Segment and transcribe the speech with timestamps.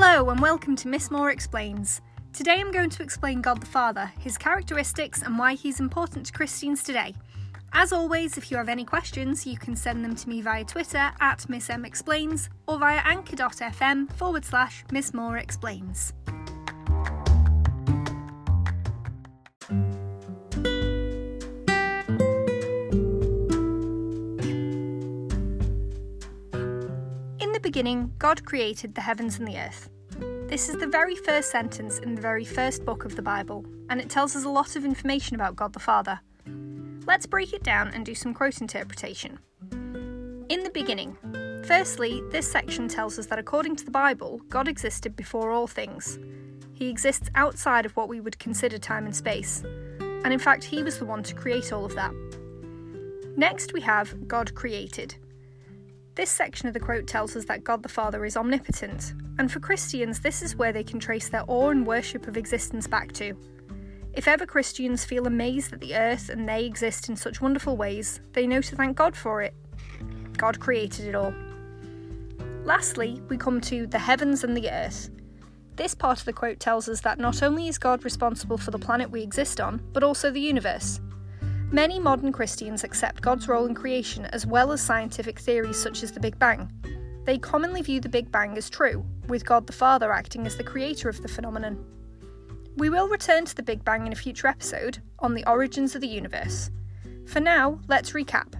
[0.00, 2.02] Hello, and welcome to Miss Moore Explains.
[2.32, 6.32] Today I'm going to explain God the Father, his characteristics, and why he's important to
[6.32, 7.16] Christians today.
[7.72, 11.10] As always, if you have any questions, you can send them to me via Twitter
[11.20, 16.12] at Miss M Explains or via anchor.fm forward slash Miss Moore Explains.
[27.68, 29.90] Beginning, God created the heavens and the earth.
[30.46, 34.00] This is the very first sentence in the very first book of the Bible, and
[34.00, 36.18] it tells us a lot of information about God the Father.
[37.06, 39.38] Let's break it down and do some quote interpretation.
[39.70, 41.18] In the beginning,
[41.66, 46.18] firstly, this section tells us that according to the Bible, God existed before all things.
[46.72, 49.62] He exists outside of what we would consider time and space,
[50.24, 52.14] and in fact, He was the one to create all of that.
[53.36, 55.16] Next, we have God created.
[56.18, 59.60] This section of the quote tells us that God the Father is omnipotent, and for
[59.60, 63.38] Christians, this is where they can trace their awe and worship of existence back to.
[64.14, 68.20] If ever Christians feel amazed that the earth and they exist in such wonderful ways,
[68.32, 69.54] they know to thank God for it.
[70.36, 71.32] God created it all.
[72.64, 75.10] Lastly, we come to the heavens and the earth.
[75.76, 78.78] This part of the quote tells us that not only is God responsible for the
[78.80, 80.98] planet we exist on, but also the universe.
[81.70, 86.10] Many modern Christians accept God's role in creation as well as scientific theories such as
[86.10, 86.72] the Big Bang.
[87.24, 90.64] They commonly view the Big Bang as true, with God the Father acting as the
[90.64, 91.84] creator of the phenomenon.
[92.78, 96.00] We will return to the Big Bang in a future episode on the origins of
[96.00, 96.70] the universe.
[97.26, 98.54] For now, let's recap.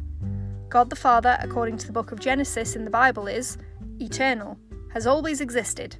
[0.68, 3.56] God the Father, according to the book of Genesis in the Bible, is
[4.02, 4.58] eternal,
[4.92, 5.96] has always existed,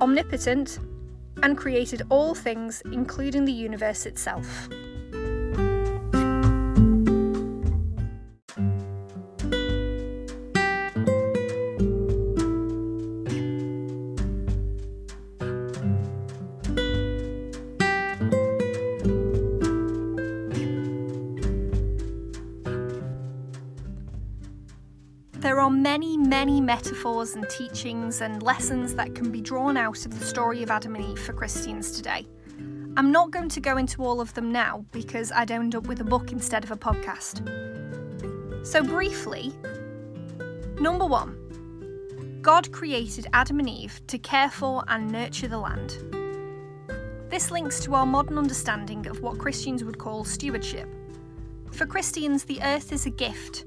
[0.00, 0.80] omnipotent,
[1.44, 4.68] and created all things, including the universe itself.
[25.42, 30.16] There are many, many metaphors and teachings and lessons that can be drawn out of
[30.16, 32.28] the story of Adam and Eve for Christians today.
[32.96, 36.00] I'm not going to go into all of them now because I'd end up with
[36.00, 37.44] a book instead of a podcast.
[38.64, 39.52] So, briefly,
[40.80, 45.98] number one God created Adam and Eve to care for and nurture the land.
[47.30, 50.88] This links to our modern understanding of what Christians would call stewardship.
[51.72, 53.64] For Christians, the earth is a gift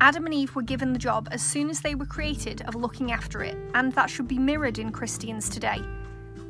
[0.00, 3.10] Adam and Eve were given the job as soon as they were created of looking
[3.10, 5.82] after it, and that should be mirrored in Christians today.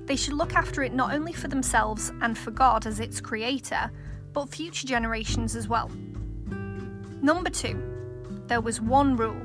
[0.05, 3.91] They should look after it not only for themselves and for God as its creator,
[4.33, 5.91] but future generations as well.
[7.23, 7.83] Number two,
[8.47, 9.45] there was one rule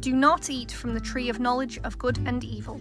[0.00, 2.80] do not eat from the tree of knowledge of good and evil.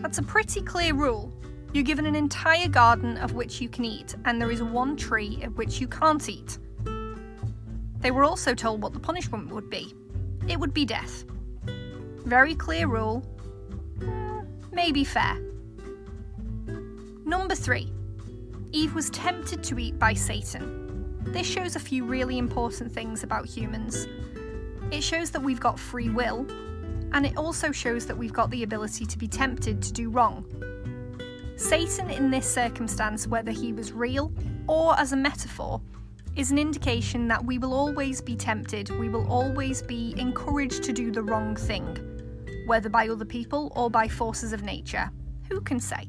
[0.00, 1.30] That's a pretty clear rule.
[1.74, 5.42] You're given an entire garden of which you can eat, and there is one tree
[5.42, 6.58] of which you can't eat.
[8.02, 9.94] They were also told what the punishment would be
[10.48, 11.24] it would be death.
[12.24, 13.24] Very clear rule.
[13.98, 15.38] Mm, maybe fair.
[17.24, 17.92] Number three
[18.72, 20.80] Eve was tempted to eat by Satan.
[21.26, 24.08] This shows a few really important things about humans.
[24.90, 26.46] It shows that we've got free will,
[27.12, 30.44] and it also shows that we've got the ability to be tempted to do wrong.
[31.56, 34.32] Satan, in this circumstance, whether he was real
[34.66, 35.80] or as a metaphor,
[36.36, 40.92] is an indication that we will always be tempted, we will always be encouraged to
[40.92, 45.10] do the wrong thing, whether by other people or by forces of nature.
[45.50, 46.08] Who can say?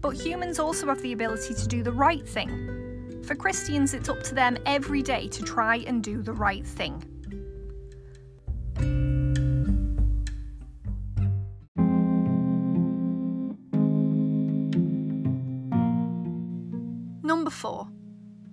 [0.00, 3.22] But humans also have the ability to do the right thing.
[3.24, 7.02] For Christians, it's up to them every day to try and do the right thing.
[17.22, 17.88] Number 4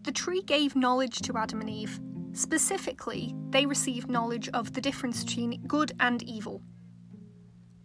[0.05, 1.99] the tree gave knowledge to Adam and Eve.
[2.33, 6.61] Specifically, they received knowledge of the difference between good and evil.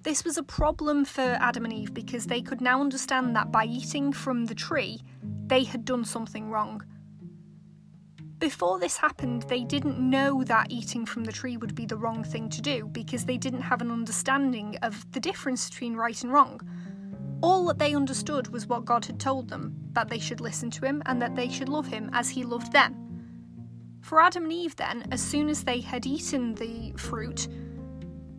[0.02, 3.64] This was a problem for Adam and Eve because they could now understand that by
[3.64, 5.00] eating from the tree,
[5.46, 6.82] they had done something wrong.
[8.38, 12.22] Before this happened, they didn't know that eating from the tree would be the wrong
[12.22, 16.32] thing to do because they didn't have an understanding of the difference between right and
[16.32, 16.60] wrong.
[17.42, 20.84] All that they understood was what God had told them that they should listen to
[20.84, 22.96] him and that they should love him as he loved them.
[24.02, 27.48] For Adam and Eve, then, as soon as they had eaten the fruit,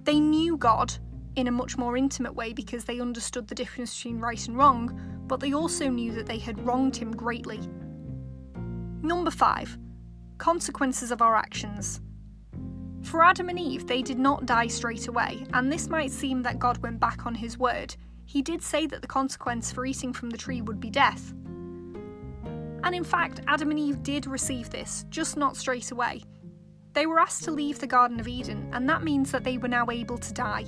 [0.03, 0.94] they knew God
[1.36, 5.24] in a much more intimate way because they understood the difference between right and wrong,
[5.27, 7.59] but they also knew that they had wronged him greatly.
[9.01, 9.77] Number five,
[10.38, 12.01] consequences of our actions.
[13.04, 16.59] For Adam and Eve, they did not die straight away, and this might seem that
[16.59, 17.95] God went back on his word.
[18.31, 21.33] He did say that the consequence for eating from the tree would be death.
[22.81, 26.24] And in fact, Adam and Eve did receive this, just not straight away.
[26.94, 29.68] They were asked to leave the Garden of Eden, and that means that they were
[29.68, 30.63] now able to die.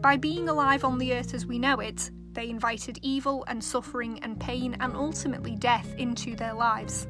[0.00, 4.18] By being alive on the earth as we know it, they invited evil and suffering
[4.24, 7.06] and pain and ultimately death into their lives.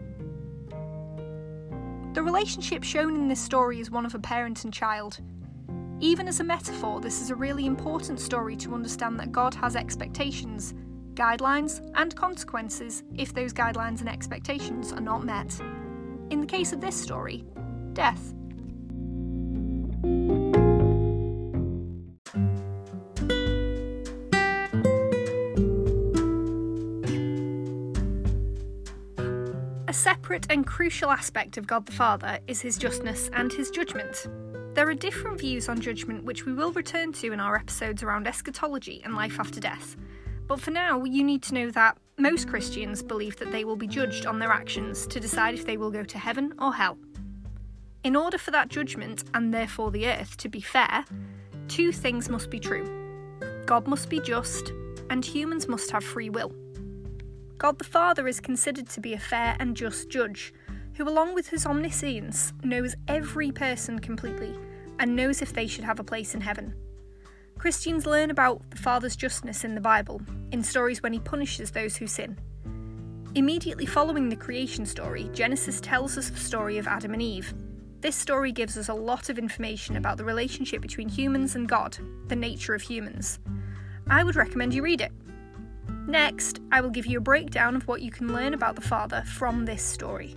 [2.13, 5.19] The relationship shown in this story is one of a parent and child.
[6.03, 9.77] Even as a metaphor, this is a really important story to understand that God has
[9.77, 10.75] expectations,
[11.15, 15.61] guidelines, and consequences if those guidelines and expectations are not met.
[16.31, 17.45] In the case of this story,
[17.93, 18.35] death.
[29.87, 34.27] A separate and crucial aspect of God the Father is his justness and his judgment.
[34.75, 38.27] There are different views on judgment which we will return to in our episodes around
[38.27, 39.97] eschatology and life after death.
[40.47, 43.87] But for now, you need to know that most Christians believe that they will be
[43.87, 46.97] judged on their actions to decide if they will go to heaven or hell.
[48.03, 51.05] In order for that judgment, and therefore the earth, to be fair,
[51.69, 52.89] two things must be true
[53.67, 54.73] God must be just,
[55.11, 56.53] and humans must have free will.
[57.59, 60.55] God the Father is considered to be a fair and just judge,
[60.95, 64.55] who, along with his omniscience, knows every person completely
[64.99, 66.75] and knows if they should have a place in heaven.
[67.59, 71.97] Christians learn about the Father's justness in the Bible, in stories when he punishes those
[71.97, 72.39] who sin.
[73.35, 77.55] Immediately following the creation story, Genesis tells us the story of Adam and Eve.
[78.01, 81.97] This story gives us a lot of information about the relationship between humans and God,
[82.27, 83.39] the nature of humans.
[84.09, 85.13] I would recommend you read it.
[86.07, 89.23] Next, I will give you a breakdown of what you can learn about the Father
[89.25, 90.35] from this story.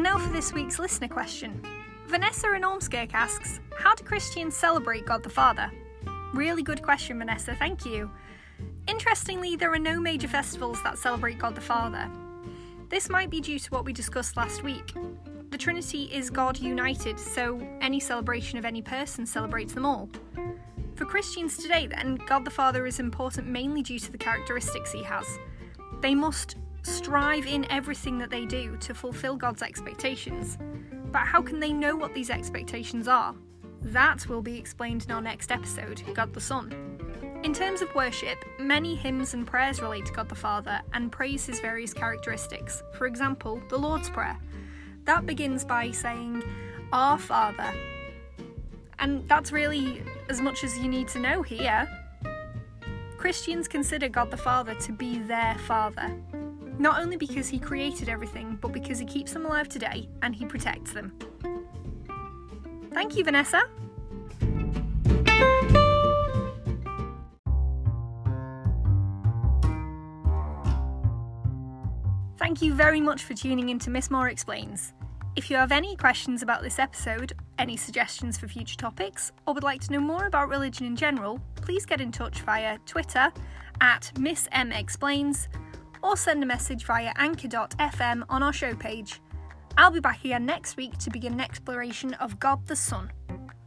[0.00, 1.62] And now for this week's listener question.
[2.06, 5.70] Vanessa in Ormskirk asks How do Christians celebrate God the Father?
[6.32, 8.10] Really good question, Vanessa, thank you.
[8.88, 12.10] Interestingly, there are no major festivals that celebrate God the Father.
[12.88, 14.94] This might be due to what we discussed last week.
[15.50, 20.08] The Trinity is God united, so any celebration of any person celebrates them all.
[20.94, 25.02] For Christians today, then, God the Father is important mainly due to the characteristics he
[25.02, 25.26] has.
[26.00, 30.58] They must strive in everything that they do to fulfill God's expectations.
[31.12, 33.34] But how can they know what these expectations are?
[33.82, 36.98] That will be explained in our next episode, God the Son.
[37.42, 41.46] In terms of worship, many hymns and prayers relate to God the Father and praise
[41.46, 42.82] his various characteristics.
[42.92, 44.38] For example, the Lord's Prayer.
[45.04, 46.42] That begins by saying,
[46.92, 47.72] Our Father.
[48.98, 51.88] And that's really as much as you need to know here.
[53.16, 56.14] Christians consider God the Father to be their Father,
[56.80, 60.46] not only because He created everything, but because He keeps them alive today and He
[60.46, 61.12] protects them.
[62.92, 63.62] Thank you, Vanessa.
[72.38, 74.92] Thank you very much for tuning in to Miss Moore Explains.
[75.36, 79.62] If you have any questions about this episode, any suggestions for future topics, or would
[79.62, 83.30] like to know more about religion in general, please get in touch via Twitter
[83.80, 85.48] at Miss M Explains
[86.02, 89.20] or send a message via anchor.fm on our show page.
[89.76, 93.10] I'll be back again next week to begin an exploration of God the Son.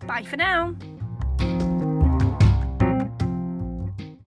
[0.05, 0.75] Bye for now!